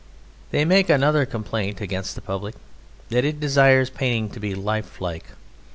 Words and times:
They 0.49 0.65
make 0.65 0.89
another 0.89 1.27
complaint 1.27 1.79
against 1.79 2.15
the 2.15 2.21
public, 2.23 2.55
that 3.09 3.23
it 3.23 3.39
desires 3.39 3.91
painting 3.91 4.31
to 4.31 4.39
be 4.39 4.55
lifelike. 4.55 5.25